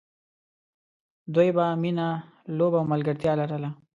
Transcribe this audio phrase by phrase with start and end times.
[1.33, 2.09] دوی به مینه،
[2.57, 3.69] لوبه او ملګرتیا لرله.